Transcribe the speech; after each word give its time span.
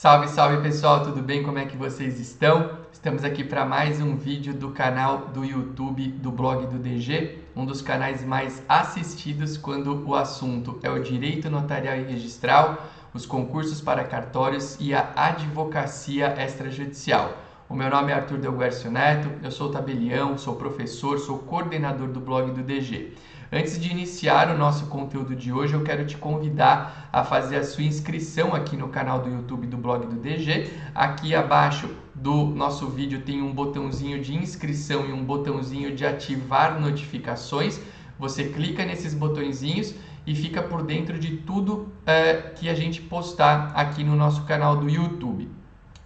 Salve, 0.00 0.28
salve 0.28 0.62
pessoal, 0.62 1.02
tudo 1.02 1.20
bem? 1.20 1.42
Como 1.42 1.58
é 1.58 1.64
que 1.64 1.76
vocês 1.76 2.20
estão? 2.20 2.70
Estamos 2.92 3.24
aqui 3.24 3.42
para 3.42 3.64
mais 3.64 4.00
um 4.00 4.14
vídeo 4.14 4.54
do 4.54 4.70
canal 4.70 5.26
do 5.34 5.44
YouTube 5.44 6.06
do 6.06 6.30
blog 6.30 6.68
do 6.68 6.78
DG, 6.78 7.38
um 7.56 7.66
dos 7.66 7.82
canais 7.82 8.24
mais 8.24 8.62
assistidos 8.68 9.56
quando 9.56 10.06
o 10.06 10.14
assunto 10.14 10.78
é 10.84 10.88
o 10.88 11.02
direito 11.02 11.50
notarial 11.50 11.96
e 11.96 12.04
registral, 12.04 12.86
os 13.12 13.26
concursos 13.26 13.80
para 13.80 14.04
cartórios 14.04 14.76
e 14.78 14.94
a 14.94 15.10
advocacia 15.16 16.32
extrajudicial. 16.44 17.36
O 17.68 17.74
meu 17.74 17.90
nome 17.90 18.12
é 18.12 18.14
Arthur 18.14 18.38
Delguercio 18.38 18.92
Neto, 18.92 19.28
eu 19.42 19.50
sou 19.50 19.72
tabelião, 19.72 20.38
sou 20.38 20.54
professor, 20.54 21.18
sou 21.18 21.40
coordenador 21.40 22.06
do 22.06 22.20
blog 22.20 22.52
do 22.52 22.62
DG. 22.62 23.14
Antes 23.50 23.80
de 23.80 23.90
iniciar 23.90 24.54
o 24.54 24.58
nosso 24.58 24.88
conteúdo 24.88 25.34
de 25.34 25.50
hoje, 25.50 25.72
eu 25.72 25.82
quero 25.82 26.04
te 26.04 26.18
convidar 26.18 27.08
a 27.10 27.24
fazer 27.24 27.56
a 27.56 27.64
sua 27.64 27.82
inscrição 27.82 28.54
aqui 28.54 28.76
no 28.76 28.88
canal 28.88 29.22
do 29.22 29.30
YouTube 29.30 29.66
do 29.66 29.78
blog 29.78 30.06
do 30.06 30.16
DG. 30.16 30.70
Aqui 30.94 31.34
abaixo 31.34 31.88
do 32.14 32.44
nosso 32.44 32.86
vídeo 32.88 33.22
tem 33.22 33.40
um 33.40 33.50
botãozinho 33.50 34.20
de 34.20 34.34
inscrição 34.34 35.06
e 35.06 35.12
um 35.12 35.24
botãozinho 35.24 35.96
de 35.96 36.04
ativar 36.04 36.78
notificações. 36.78 37.80
Você 38.18 38.44
clica 38.44 38.84
nesses 38.84 39.14
botõezinhos 39.14 39.94
e 40.26 40.34
fica 40.34 40.62
por 40.62 40.82
dentro 40.82 41.18
de 41.18 41.38
tudo 41.38 41.90
é, 42.04 42.34
que 42.54 42.68
a 42.68 42.74
gente 42.74 43.00
postar 43.00 43.72
aqui 43.74 44.04
no 44.04 44.14
nosso 44.14 44.44
canal 44.44 44.76
do 44.76 44.90
YouTube. 44.90 45.48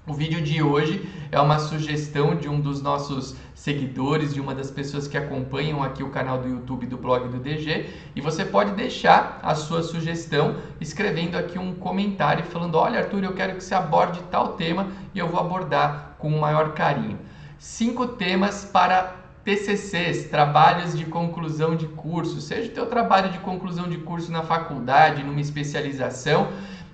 O 0.05 0.15
vídeo 0.15 0.42
de 0.42 0.61
hoje 0.61 1.09
é 1.30 1.41
uma 1.41 1.61
sugestão 1.61 2.34
de 2.34 2.48
um 2.48 2.61
dos 2.61 2.83
nossos 2.83 3.37
seguidores, 3.55 4.34
de 4.34 4.41
uma 4.41 4.52
das 4.52 4.69
pessoas 4.69 5.06
que 5.06 5.16
acompanham 5.16 5.80
aqui 5.80 6.02
o 6.02 6.11
canal 6.11 6.38
do 6.38 6.48
YouTube 6.48 6.87
do 6.87 6.97
blog 6.97 7.28
do 7.28 7.38
DG, 7.38 7.87
e 8.16 8.20
você 8.20 8.45
pode 8.45 8.73
deixar 8.73 9.38
a 9.41 9.55
sua 9.55 9.80
sugestão 9.80 10.56
escrevendo 10.80 11.38
aqui 11.38 11.56
um 11.56 11.73
comentário 11.77 12.45
falando: 12.47 12.75
"Olha, 12.75 12.98
Arthur, 12.98 13.23
eu 13.23 13.33
quero 13.33 13.55
que 13.55 13.62
você 13.62 13.77
aborde 13.77 14.25
tal 14.25 14.56
tema 14.56 14.88
e 15.15 15.20
eu 15.20 15.28
vou 15.28 15.38
abordar 15.38 16.16
com 16.19 16.37
o 16.37 16.41
maior 16.41 16.75
carinho". 16.75 17.20
Cinco 17.56 18.05
temas 18.05 18.64
para 18.64 19.22
TCCs, 19.44 20.25
trabalhos 20.25 20.97
de 20.97 21.05
conclusão 21.05 21.77
de 21.77 21.87
curso, 21.87 22.41
seja 22.41 22.70
o 22.70 22.75
teu 22.75 22.87
trabalho 22.87 23.31
de 23.31 23.39
conclusão 23.39 23.89
de 23.89 23.98
curso 23.98 24.33
na 24.33 24.42
faculdade, 24.42 25.22
numa 25.25 25.41
especialização, 25.41 26.48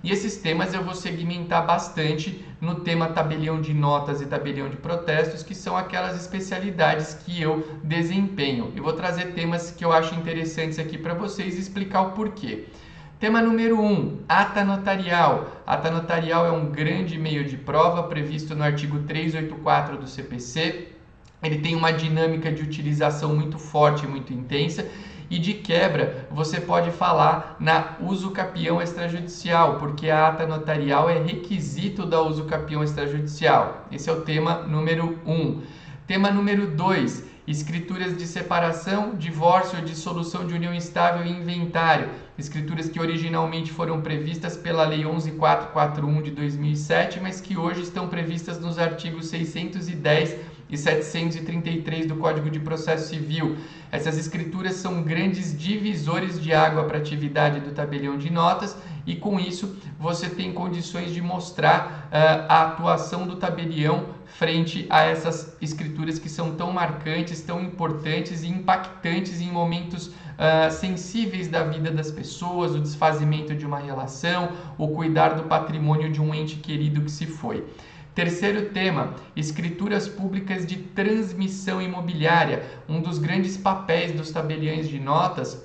e 0.08 0.10
esses 0.10 0.38
temas 0.38 0.72
eu 0.72 0.82
vou 0.82 0.94
segmentar 0.94 1.66
bastante 1.66 2.42
no 2.62 2.76
tema 2.76 3.08
tabelião 3.08 3.60
de 3.60 3.74
notas 3.74 4.22
e 4.22 4.26
tabelião 4.26 4.66
de 4.70 4.78
protestos, 4.78 5.42
que 5.42 5.54
são 5.54 5.76
aquelas 5.76 6.18
especialidades 6.18 7.12
que 7.12 7.42
eu 7.42 7.78
desempenho. 7.84 8.72
E 8.74 8.80
vou 8.80 8.94
trazer 8.94 9.34
temas 9.34 9.70
que 9.70 9.84
eu 9.84 9.92
acho 9.92 10.14
interessantes 10.14 10.78
aqui 10.78 10.96
para 10.96 11.12
vocês 11.12 11.56
e 11.56 11.60
explicar 11.60 12.00
o 12.00 12.12
porquê. 12.12 12.68
Tema 13.20 13.42
número 13.42 13.78
1, 13.78 13.84
um, 13.84 14.18
ata 14.26 14.64
notarial. 14.64 15.62
Ata 15.66 15.90
notarial 15.90 16.46
é 16.46 16.52
um 16.52 16.70
grande 16.70 17.18
meio 17.18 17.44
de 17.44 17.58
prova 17.58 18.04
previsto 18.04 18.54
no 18.54 18.64
artigo 18.64 19.00
384 19.00 19.98
do 19.98 20.06
CPC. 20.06 20.88
Ele 21.42 21.58
tem 21.58 21.74
uma 21.74 21.92
dinâmica 21.92 22.50
de 22.50 22.62
utilização 22.62 23.36
muito 23.36 23.58
forte, 23.58 24.06
muito 24.06 24.32
intensa 24.32 24.88
e 25.30 25.38
de 25.38 25.54
quebra, 25.54 26.26
você 26.30 26.60
pode 26.60 26.90
falar 26.90 27.56
na 27.60 27.96
uso 28.00 28.30
capião 28.30 28.80
extrajudicial, 28.80 29.78
porque 29.78 30.08
a 30.08 30.28
ata 30.28 30.46
notarial 30.46 31.10
é 31.10 31.18
requisito 31.18 32.06
da 32.06 32.20
uso 32.22 32.44
capião 32.44 32.82
extrajudicial. 32.82 33.86
Esse 33.92 34.08
é 34.08 34.12
o 34.12 34.22
tema 34.22 34.62
número 34.62 35.18
1. 35.26 35.32
Um. 35.32 35.62
Tema 36.06 36.30
número 36.30 36.68
2, 36.68 37.24
escrituras 37.46 38.16
de 38.16 38.26
separação, 38.26 39.14
divórcio 39.14 39.82
dissolução 39.82 40.46
de 40.46 40.54
união 40.54 40.72
estável 40.72 41.26
e 41.26 41.30
inventário. 41.30 42.08
Escrituras 42.38 42.88
que 42.88 42.98
originalmente 42.98 43.70
foram 43.70 44.00
previstas 44.00 44.56
pela 44.56 44.86
Lei 44.86 45.04
11441 45.04 46.22
de 46.22 46.30
2007, 46.30 47.20
mas 47.20 47.42
que 47.42 47.58
hoje 47.58 47.82
estão 47.82 48.08
previstas 48.08 48.58
nos 48.58 48.78
artigos 48.78 49.28
610 49.28 50.57
e 50.68 50.76
733 50.76 52.06
do 52.06 52.16
Código 52.16 52.50
de 52.50 52.60
Processo 52.60 53.08
Civil. 53.08 53.56
Essas 53.90 54.18
escrituras 54.18 54.74
são 54.74 55.02
grandes 55.02 55.58
divisores 55.58 56.40
de 56.40 56.52
água 56.52 56.84
para 56.84 56.98
a 56.98 57.00
atividade 57.00 57.60
do 57.60 57.70
tabelião 57.70 58.18
de 58.18 58.30
notas 58.30 58.76
e 59.06 59.16
com 59.16 59.40
isso 59.40 59.76
você 59.98 60.28
tem 60.28 60.52
condições 60.52 61.12
de 61.12 61.22
mostrar 61.22 62.08
uh, 62.12 62.46
a 62.48 62.62
atuação 62.66 63.26
do 63.26 63.36
tabelião 63.36 64.18
frente 64.26 64.86
a 64.90 65.02
essas 65.02 65.56
escrituras 65.60 66.18
que 66.18 66.28
são 66.28 66.54
tão 66.54 66.70
marcantes, 66.70 67.40
tão 67.40 67.60
importantes 67.60 68.42
e 68.42 68.48
impactantes 68.48 69.40
em 69.40 69.50
momentos 69.50 70.08
uh, 70.08 70.70
sensíveis 70.70 71.48
da 71.48 71.64
vida 71.64 71.90
das 71.90 72.10
pessoas, 72.10 72.72
o 72.74 72.80
desfazimento 72.80 73.54
de 73.54 73.64
uma 73.64 73.78
relação, 73.78 74.50
o 74.76 74.88
cuidar 74.88 75.30
do 75.30 75.44
patrimônio 75.44 76.12
de 76.12 76.20
um 76.20 76.34
ente 76.34 76.56
querido 76.56 77.00
que 77.00 77.10
se 77.10 77.26
foi. 77.26 77.64
Terceiro 78.18 78.70
tema, 78.70 79.14
escrituras 79.36 80.08
públicas 80.08 80.66
de 80.66 80.76
transmissão 80.76 81.80
imobiliária. 81.80 82.64
Um 82.88 83.00
dos 83.00 83.16
grandes 83.16 83.56
papéis 83.56 84.10
dos 84.10 84.32
tabeliões 84.32 84.88
de 84.88 84.98
notas 84.98 85.64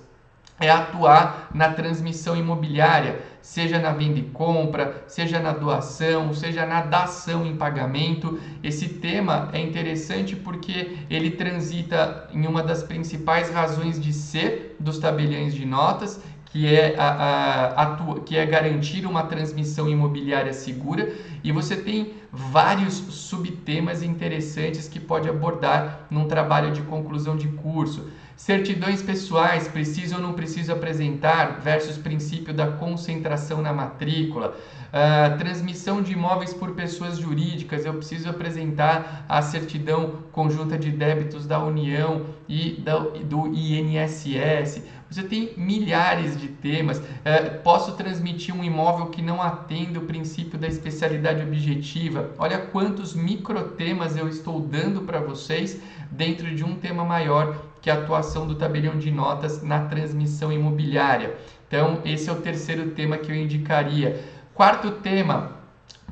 é 0.60 0.70
atuar 0.70 1.50
na 1.52 1.74
transmissão 1.74 2.38
imobiliária, 2.38 3.24
seja 3.42 3.80
na 3.80 3.92
venda 3.92 4.20
e 4.20 4.26
compra, 4.26 5.04
seja 5.08 5.40
na 5.40 5.52
doação, 5.52 6.32
seja 6.32 6.64
na 6.64 6.82
dação 6.82 7.44
em 7.44 7.58
pagamento. 7.58 8.40
Esse 8.62 8.88
tema 8.88 9.50
é 9.52 9.60
interessante 9.60 10.36
porque 10.36 11.00
ele 11.10 11.32
transita 11.32 12.30
em 12.32 12.46
uma 12.46 12.62
das 12.62 12.84
principais 12.84 13.50
razões 13.50 14.00
de 14.00 14.14
ser 14.14 14.76
dos 14.80 15.00
tabeliões 15.00 15.56
de 15.56 15.66
notas, 15.66 16.22
que 16.54 16.68
é, 16.68 16.96
a, 17.00 17.08
a, 17.08 17.82
atua, 17.82 18.20
que 18.20 18.38
é 18.38 18.46
garantir 18.46 19.08
uma 19.08 19.24
transmissão 19.24 19.90
imobiliária 19.90 20.54
segura, 20.54 21.12
e 21.44 21.52
você 21.52 21.76
tem 21.76 22.14
vários 22.32 22.94
subtemas 22.94 24.04
interessantes 24.04 24.88
que 24.88 25.00
pode 25.00 25.28
abordar 25.28 26.06
num 26.12 26.28
trabalho 26.28 26.72
de 26.72 26.84
conclusão 26.84 27.36
de 27.36 27.48
curso. 27.48 28.08
Certidões 28.38 29.02
pessoais, 29.02 29.68
preciso 29.68 30.16
ou 30.16 30.22
não 30.22 30.34
preciso 30.34 30.72
apresentar, 30.72 31.60
versus 31.60 31.98
princípio 31.98 32.54
da 32.54 32.68
concentração 32.68 33.60
na 33.60 33.74
matrícula. 33.74 34.56
Uh, 34.94 35.36
transmissão 35.40 36.04
de 36.04 36.14
imóveis 36.14 36.54
por 36.54 36.74
pessoas 36.76 37.18
jurídicas, 37.18 37.84
eu 37.84 37.96
preciso 37.96 38.30
apresentar 38.30 39.26
a 39.28 39.42
certidão 39.42 40.20
conjunta 40.32 40.78
de 40.78 40.92
débitos 40.92 41.48
da 41.48 41.58
União 41.58 42.28
e 42.48 42.84
do 43.26 43.48
INSS. 43.48 44.84
Você 45.10 45.24
tem 45.24 45.54
milhares 45.56 46.40
de 46.40 46.48
temas. 46.48 47.02
É, 47.24 47.42
posso 47.42 47.94
transmitir 47.94 48.56
um 48.56 48.64
imóvel 48.64 49.08
que 49.08 49.22
não 49.22 49.42
atende 49.42 49.98
o 50.00 50.06
princípio 50.06 50.58
da 50.58 50.68
especialidade 50.68 51.42
objetiva. 51.42 52.32
Olha 52.38 52.58
quantos 52.58 53.14
microtemas 53.14 54.18
eu 54.18 54.28
estou 54.28 54.60
dando 54.60 55.02
para 55.02 55.20
vocês 55.20 55.80
dentro 56.10 56.54
de 56.56 56.64
um 56.64 56.76
tema 56.76 57.04
maior 57.06 57.56
que 57.84 57.90
é 57.90 57.94
a 57.94 57.98
atuação 57.98 58.48
do 58.48 58.56
tabelião 58.56 58.98
de 58.98 59.12
notas 59.12 59.62
na 59.62 59.86
transmissão 59.86 60.52
imobiliária. 60.54 61.36
Então, 61.68 62.02
esse 62.06 62.30
é 62.30 62.32
o 62.32 62.38
terceiro 62.38 62.92
tema 62.92 63.18
que 63.18 63.30
eu 63.30 63.36
indicaria. 63.36 64.24
Quarto 64.54 64.92
tema, 64.92 65.52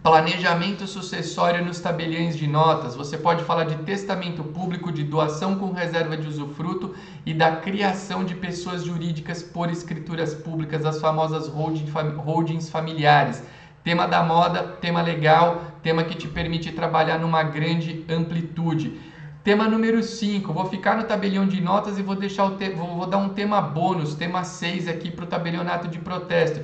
Planejamento 0.03 0.87
sucessório 0.87 1.63
nos 1.63 1.79
tabeliões 1.79 2.35
de 2.35 2.47
notas. 2.47 2.95
Você 2.95 3.19
pode 3.19 3.43
falar 3.43 3.65
de 3.65 3.75
testamento 3.83 4.43
público, 4.43 4.91
de 4.91 5.03
doação 5.03 5.59
com 5.59 5.71
reserva 5.71 6.17
de 6.17 6.27
usufruto 6.27 6.95
e 7.23 7.35
da 7.35 7.57
criação 7.57 8.23
de 8.23 8.33
pessoas 8.33 8.83
jurídicas 8.83 9.43
por 9.43 9.69
escrituras 9.69 10.33
públicas, 10.33 10.87
as 10.87 10.99
famosas 10.99 11.47
holdings 11.47 12.67
familiares. 12.67 13.43
Tema 13.83 14.07
da 14.07 14.23
moda, 14.23 14.63
tema 14.81 15.03
legal, 15.03 15.61
tema 15.83 16.03
que 16.03 16.15
te 16.15 16.27
permite 16.27 16.71
trabalhar 16.71 17.19
numa 17.19 17.43
grande 17.43 18.03
amplitude. 18.09 18.99
Tema 19.43 19.67
número 19.67 20.01
5, 20.01 20.51
vou 20.51 20.65
ficar 20.65 20.97
no 20.97 21.03
tabelião 21.03 21.45
de 21.45 21.61
notas 21.61 21.99
e 21.99 22.01
vou 22.01 22.15
deixar 22.15 22.45
o 22.45 22.57
vou, 22.75 22.97
vou 22.97 23.05
dar 23.05 23.17
um 23.17 23.29
tema 23.29 23.61
bônus, 23.61 24.15
tema 24.15 24.43
6 24.43 24.87
aqui 24.87 25.11
para 25.11 25.25
o 25.25 25.27
tabelionato 25.27 25.87
de 25.87 25.99
protesto. 25.99 26.59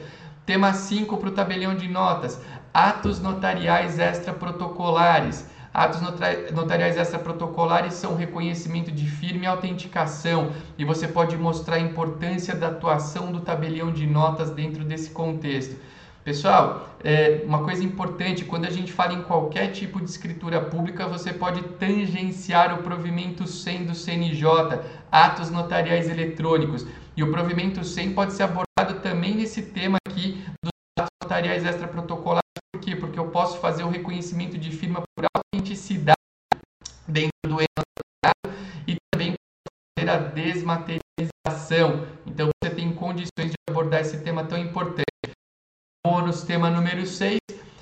Tema 0.48 0.72
5 0.72 1.18
para 1.18 1.28
o 1.28 1.34
tabelião 1.34 1.76
de 1.76 1.90
notas 1.90 2.40
atos 2.74 3.20
notariais 3.20 4.00
extraprotocolares. 4.00 5.46
Atos 5.74 6.00
notariais 6.54 6.96
extraprotocolares 6.96 7.96
são 7.96 8.16
reconhecimento 8.16 8.90
de 8.90 9.10
firme 9.10 9.46
autenticação, 9.46 10.54
e 10.78 10.86
você 10.86 11.06
pode 11.06 11.36
mostrar 11.36 11.76
a 11.76 11.80
importância 11.82 12.56
da 12.56 12.68
atuação 12.68 13.30
do 13.30 13.42
tabelião 13.42 13.92
de 13.92 14.08
notas 14.08 14.50
dentro 14.50 14.86
desse 14.86 15.10
contexto. 15.10 15.76
Pessoal, 16.24 16.88
é 17.04 17.42
uma 17.46 17.64
coisa 17.66 17.84
importante, 17.84 18.46
quando 18.46 18.66
a 18.66 18.72
gente 18.72 18.94
fala 18.94 19.14
em 19.14 19.24
qualquer 19.24 19.74
tipo 19.74 20.00
de 20.00 20.10
escritura 20.10 20.62
pública, 20.62 21.08
você 21.08 21.34
pode 21.34 21.62
tangenciar 21.78 22.74
o 22.74 22.84
provimento 22.84 23.46
100 23.46 23.84
do 23.84 23.94
CNJ, 23.94 24.46
atos 25.12 25.52
notariais 25.52 26.10
eletrônicos. 26.10 26.88
E 27.18 27.24
o 27.24 27.32
provimento 27.32 27.84
100 27.84 28.14
pode 28.14 28.32
ser 28.32 28.44
abordado 28.44 29.02
também 29.02 29.36
nesse 29.36 29.62
tema 29.62 29.98
notariais 31.28 31.66
extraprotocolares 31.66 32.42
por 32.72 32.82
quê? 32.82 32.96
Porque 32.96 33.20
eu 33.20 33.28
posso 33.30 33.60
fazer 33.60 33.84
o 33.84 33.90
reconhecimento 33.90 34.58
de 34.58 34.72
firma 34.72 35.04
por 35.14 35.26
autenticidade 35.36 36.16
dentro 37.06 37.32
do 37.44 37.50
notariado 37.50 38.58
e 38.88 38.96
também 39.12 39.34
fazer 39.98 40.10
a 40.10 40.18
desmaterialização. 40.18 42.08
Então 42.26 42.50
você 42.64 42.74
tem 42.74 42.94
condições 42.94 43.52
de 43.52 43.56
abordar 43.70 44.02
esse 44.02 44.20
tema 44.20 44.46
tão 44.46 44.58
importante. 44.58 45.04
Bônus, 46.06 46.44
tema 46.44 46.70
número 46.70 47.06
6, 47.06 47.40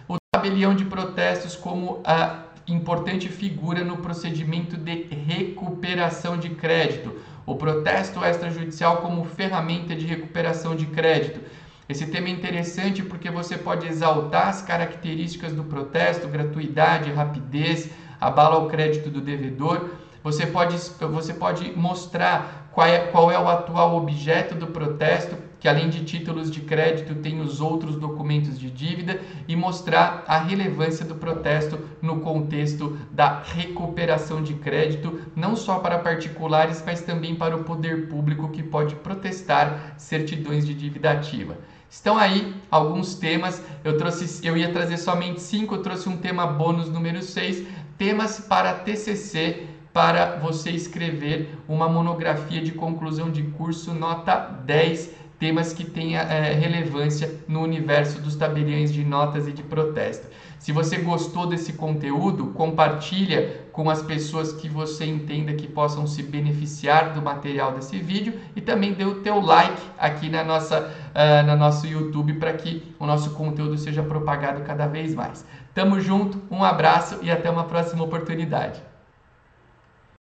o 0.07 0.15
tabelião 0.33 0.75
de 0.75 0.86
protestos 0.86 1.56
como 1.56 2.01
a 2.03 2.45
importante 2.68 3.30
figura 3.30 3.83
no 3.83 3.97
procedimento 3.97 4.75
de 4.75 5.03
recuperação 5.03 6.36
de 6.36 6.50
crédito, 6.50 7.21
o 7.45 7.56
protesto 7.56 8.25
extrajudicial 8.25 9.03
como 9.03 9.24
ferramenta 9.24 9.95
de 9.95 10.07
recuperação 10.07 10.75
de 10.75 10.88
crédito. 10.88 11.39
Esse 11.88 12.08
tema 12.08 12.28
é 12.28 12.32
interessante 12.32 13.04
porque 13.04 13.30
você 13.30 13.58
pode 13.58 13.88
exaltar 13.88 14.48
as 14.48 14.62
características 14.62 15.54
do 15.54 15.64
protesto, 15.64 16.28
gratuidade, 16.28 17.12
rapidez, 17.12 17.90
abala 18.20 18.58
o 18.58 18.68
crédito 18.68 19.10
do 19.10 19.22
devedor. 19.22 19.90
Você 20.24 20.48
pode, 20.48 20.78
você 20.78 21.34
pode 21.34 21.72
mostrar 21.78 22.70
qual 22.72 22.88
é, 22.88 23.00
qual 23.08 23.32
é 23.32 23.38
o 23.38 23.48
atual 23.48 23.96
objeto 23.96 24.56
do 24.56 24.68
protesto, 24.68 25.38
que 25.66 25.70
além 25.70 25.90
de 25.90 26.06
títulos 26.06 26.52
de 26.52 26.62
crédito 26.62 27.16
tem 27.16 27.42
os 27.42 27.60
outros 27.60 27.96
documentos 27.96 28.60
de 28.60 28.70
dívida 28.70 29.20
e 29.48 29.56
mostrar 29.56 30.24
a 30.28 30.38
relevância 30.38 31.04
do 31.04 31.16
protesto 31.16 31.80
no 32.04 32.20
contexto 32.20 32.96
da 33.12 33.42
recuperação 33.42 34.44
de 34.44 34.54
crédito, 34.54 35.22
não 35.36 35.56
só 35.56 35.80
para 35.80 35.98
particulares, 35.98 36.84
mas 36.86 37.02
também 37.02 37.34
para 37.34 37.56
o 37.56 37.64
poder 37.64 38.08
público 38.08 38.50
que 38.50 38.62
pode 38.62 38.94
protestar 38.98 39.96
certidões 39.98 40.68
de 40.68 40.76
dívida 40.76 41.10
ativa. 41.10 41.58
Estão 41.90 42.16
aí 42.16 42.54
alguns 42.70 43.16
temas. 43.16 43.60
Eu 43.84 43.98
trouxe, 43.98 44.46
eu 44.46 44.56
ia 44.56 44.72
trazer 44.72 44.98
somente 44.98 45.42
cinco, 45.42 45.74
eu 45.74 45.82
trouxe 45.82 46.08
um 46.08 46.18
tema 46.18 46.46
bônus 46.46 46.92
número 46.92 47.24
6, 47.24 47.66
temas 47.98 48.40
para 48.40 48.72
TCC 48.72 49.66
para 49.92 50.36
você 50.36 50.72
escrever 50.72 51.58
uma 51.70 51.88
monografia 51.88 52.62
de 52.62 52.74
conclusão 52.74 53.32
de 53.32 53.44
curso 53.44 53.94
nota 53.94 54.36
10 54.36 55.25
temas 55.45 55.74
que 55.74 55.86
tenha 55.86 56.21
é, 56.21 56.53
relevância 56.53 57.31
no 57.47 57.62
universo 57.62 58.19
dos 58.19 58.36
tabeliões 58.36 58.92
de 58.92 59.03
notas 59.06 59.47
e 59.47 59.51
de 59.51 59.62
protesto. 59.62 60.25
Se 60.57 60.71
você 60.71 60.97
gostou 60.97 61.45
desse 61.45 61.74
conteúdo, 61.74 62.47
compartilha 62.47 63.68
com 63.71 63.88
as 63.88 64.01
pessoas 64.01 64.51
que 64.53 64.68
você 64.68 65.06
entenda 65.06 65.53
que 65.53 65.68
possam 65.68 66.07
se 66.07 66.24
beneficiar 66.24 67.13
do 67.13 67.21
material 67.21 67.74
desse 67.74 68.00
vídeo 68.00 68.33
e 68.56 68.62
também 68.62 68.94
dê 68.94 69.06
o 69.06 69.21
teu 69.21 69.39
like 69.39 69.83
aqui 70.00 70.30
na 70.30 70.44
nossa, 70.44 70.92
uh, 71.13 71.45
no 71.45 71.56
nosso 71.56 71.86
YouTube 71.86 72.33
para 72.39 72.53
que 72.53 72.81
o 72.97 73.06
nosso 73.06 73.30
conteúdo 73.36 73.77
seja 73.77 74.01
propagado 74.01 74.63
cada 74.63 74.88
vez 74.88 75.13
mais. 75.13 75.45
Tamo 75.75 76.01
junto, 76.01 76.42
um 76.50 76.63
abraço 76.63 77.19
e 77.21 77.30
até 77.30 77.51
uma 77.51 77.65
próxima 77.65 78.03
oportunidade. 78.03 78.81